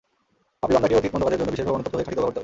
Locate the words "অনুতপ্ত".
1.77-1.95